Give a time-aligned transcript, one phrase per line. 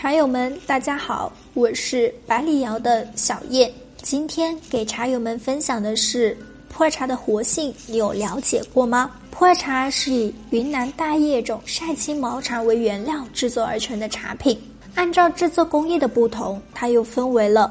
[0.00, 3.70] 茶友们，大家好，我是百里瑶的小燕。
[4.00, 6.34] 今天给茶友们分享的是
[6.70, 9.10] 普洱茶的活性，你有了解过吗？
[9.30, 14.58] 普洱茶是以云南大叶种晒青毛茶为原料制作而成的茶品。
[14.94, 17.70] 按照制作工艺的不同，它又分为了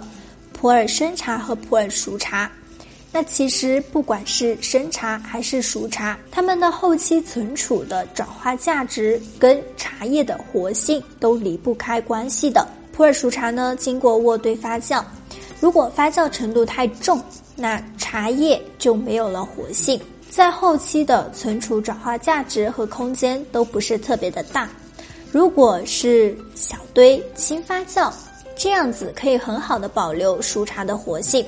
[0.53, 2.47] 普洱生茶和普洱熟茶。
[3.11, 12.67] 那其实不管是生茶还是熟茶，它们的后期存储的转化价值跟茶叶的活性都离不开关系的。
[12.91, 15.03] 普洱熟茶呢，经过渥堆发酵，
[15.59, 17.19] 如果发酵程度太重，
[17.55, 19.99] 那茶叶就没有了活性，
[20.29, 24.69] 在后期的存储转化价值和空间都不是特别的大。
[25.31, 28.11] 如果是小堆轻发酵，
[28.55, 31.45] 这样子可以很好的保留熟茶的活性。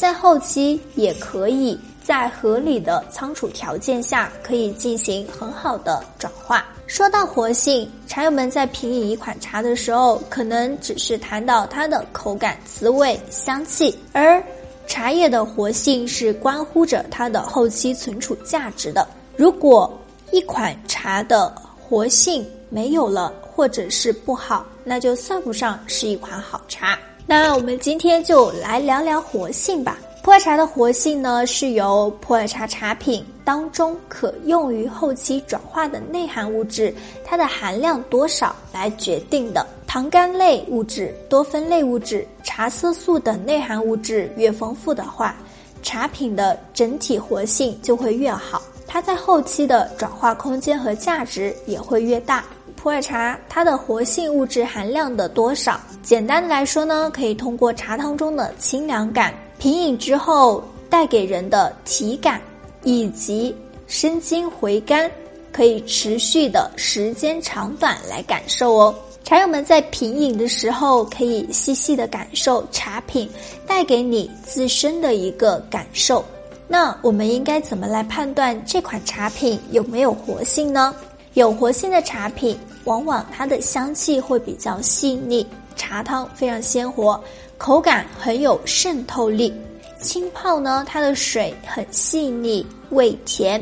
[0.00, 6.64] 在后期也可以在合理的仓储条件下，可以进行很好的转化。
[6.86, 14.42] 说到活性，茶友们在品饮一款茶的时候，可能只是谈到它的口感、滋味、香气，而
[14.86, 19.06] 茶叶的活性是关乎着它的后期存储价值的。
[19.36, 19.92] 如果
[20.32, 26.98] 一款茶的活性没有了，或者是不好，那就算不上是一款好茶。
[27.30, 30.00] 那我们今天就来聊聊活性吧。
[30.20, 36.92] 普洱茶的活性呢，是由普洱茶茶品当中可用于后期转化的内含物质，
[37.24, 39.64] 它的含量多少来决定的。
[39.86, 45.36] 糖苷类物质、多酚类物质、茶色素等内含物质越丰富的话，
[45.84, 52.44] 茶品的整体活性就会越好，它在后期的转化空间和价值也会越大。
[52.82, 55.78] 普洱茶它的活性物质含量的多少？
[56.02, 62.40] 简单的来说呢，可以通过茶汤中的清凉感、品饮之后带给人的体感，
[62.82, 63.54] 以及
[63.86, 65.10] 生津回甘，
[65.52, 68.94] 可以持续的时间长短来感受哦。
[69.24, 73.28] 茶友们在品饮的时候，可以细细的感受茶品
[73.66, 76.24] 带给你自身的一个感受。
[76.66, 80.94] 那我们应该怎么来判断这款茶品有没有活性呢？
[81.34, 82.58] 有活性的茶品。
[82.84, 85.46] 往往它的香气会比较细腻，
[85.76, 87.22] 茶汤非常鲜活，
[87.58, 89.52] 口感很有渗透力。
[90.00, 93.60] 轻泡呢，它的水很细腻，味甜；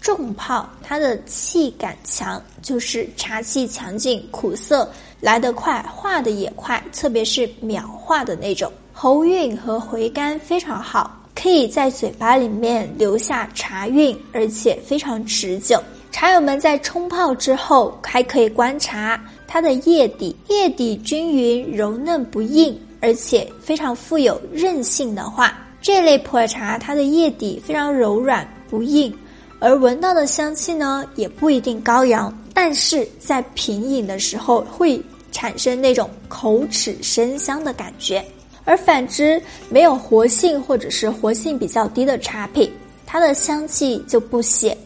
[0.00, 4.90] 重泡它的气感强，就是茶气强劲，苦涩
[5.20, 8.72] 来得快，化得也快，特别是秒化的那种。
[8.92, 15.80] 喉韵和回甘非常好，可以在嘴巴里面留下茶韵，而且非常持久。
[16.20, 29.16] 茶友们在冲泡之后，还可以观察它的叶底，叶底均匀、柔嫩不硬，而且非常富有韧性的话，这类普洱茶它的叶底非常柔软不硬，
[29.60, 35.00] 而闻到的香气呢也不一定高扬，但是在品饮的时候会
[35.30, 38.24] 产生那种口齿生香的感觉。
[38.64, 39.40] 而反之，
[39.70, 42.68] 没有活性或者是活性比较低的茶品，
[43.06, 44.76] 它的香气就不显。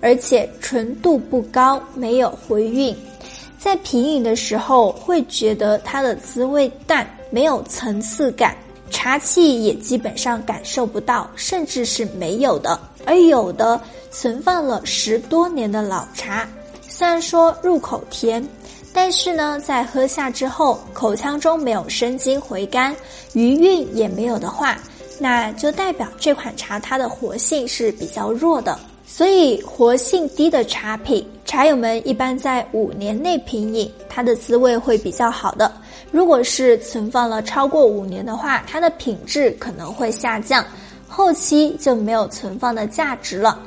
[0.00, 2.96] 而且纯度不高，没有回韵，
[3.58, 8.56] 在品饮的时候会觉得它的滋味淡，没有层次感，
[8.90, 12.80] 茶气也基本上感受不到，甚至是没有的。
[13.04, 13.80] 而有的
[14.10, 16.48] 存放了十多年的老茶，
[16.88, 18.46] 虽然说入口甜，
[18.92, 22.94] 但是呢，在喝下之后，口腔中没有生津回甘，
[23.32, 24.78] 余韵也没有的话，
[25.18, 28.78] 那就代表这款茶它的活性是比较弱的。
[29.12, 35.70] 所以，活性低的茶品，茶友们一般在五年内品饮，它的滋味会比较好的。
[36.12, 40.64] 如果是存放了超过五年的话，它的品质可能会下降，
[41.08, 43.58] 后期就没有存放的价值了。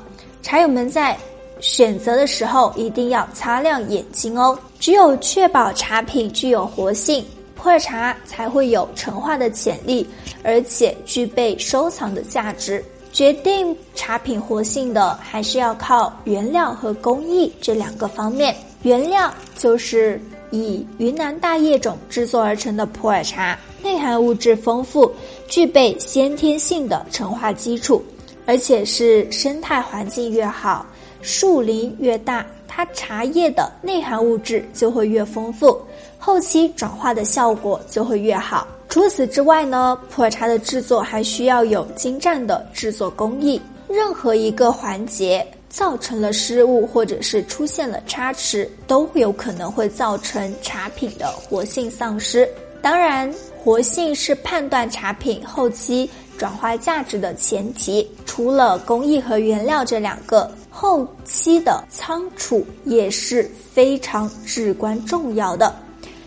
[0.41, 1.15] 茶友们在
[1.59, 4.57] 选择的时候一定要擦亮眼睛哦。
[4.79, 10.07] 只有确保茶品具有活性，普洱茶才会有陈化的潜力，
[10.41, 12.81] 而且具备收藏的价值。
[13.13, 18.55] 决定茶品活性的，还是要靠原料和工艺这两个方面。
[18.81, 20.19] 原料就是
[20.49, 25.09] 以云南大叶种制作而成的普洱茶，内含物质丰富，
[25.47, 28.03] 具备先天性的陈化基础，
[28.47, 30.83] 而且是生态环境越好，
[31.21, 35.79] 树林越大，它茶叶的内含物质就会越丰富，
[36.17, 38.67] 后期转化的效果就会越好。
[38.93, 43.59] 除此之外呢，普洱茶的制作还需要有精湛的制作工艺。
[43.89, 52.47] 任何一个环节造成了失误，或者是出现了差池，都有可能会造成茶品的活性丧失。
[52.83, 56.07] 当然，活性是判断茶品后期
[56.37, 58.07] 转化价值的前提。
[58.27, 65.75] 除了工艺和原料这两个，后期的仓储也是非常至关重要的。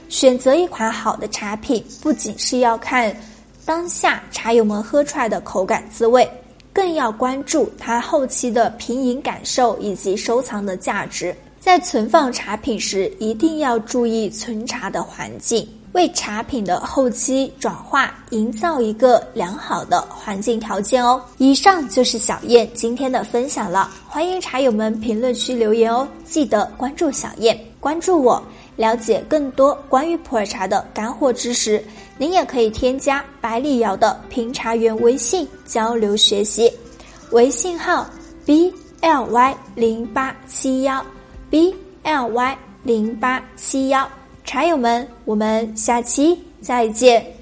[0.08, 3.14] 选择一款好的茶品，不仅是要看
[3.64, 6.28] 当下茶友们喝出来的口感滋味，
[6.72, 11.34] 更要关注它后期的品饮感受以及收藏的价值。
[11.58, 15.68] 在存放茶品时，一定要注意存茶的环境。
[15.92, 21.20] 为茶品的后期转化营造一个良好的环境条件哦。
[21.38, 28.42] 以上就是小燕今天的分享了，欢迎茶友们评论区留言哦，记得关注小燕，关注我，
[28.76, 31.82] 了解更多关于普洱茶的干货知识。
[32.18, 36.72] 您也可以添加百里瑶的评茶员微信交流学习，
[37.30, 38.08] 微信号
[38.44, 41.04] b l y 零八七幺
[41.50, 44.08] b l y 零八七幺。
[44.44, 47.35] 茶友们，我们下期再见。